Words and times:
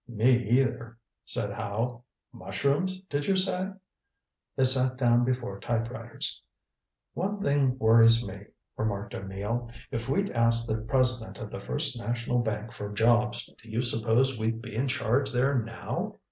"Me 0.07 0.49
either," 0.49 0.97
said 1.25 1.53
Howe. 1.53 2.01
"Mushrooms, 2.33 3.01
did 3.07 3.27
you 3.27 3.35
say?" 3.35 3.69
They 4.55 4.63
sat 4.63 4.97
down 4.97 5.23
before 5.23 5.59
typewriters. 5.59 6.41
"One 7.13 7.39
thing 7.39 7.77
worries 7.77 8.27
me," 8.27 8.45
remarked 8.75 9.13
O'Neill. 9.13 9.69
"If 9.91 10.09
we'd 10.09 10.31
asked 10.31 10.67
the 10.67 10.79
president 10.79 11.37
of 11.37 11.51
the 11.51 11.59
First 11.59 11.99
National 11.99 12.39
Bank 12.39 12.71
for 12.73 12.91
jobs, 12.91 13.45
do 13.61 13.69
you 13.69 13.81
suppose 13.81 14.39
we'd 14.39 14.59
be 14.59 14.75
in 14.75 14.87
charge 14.87 15.29
there 15.31 15.59
now?" 15.61 16.17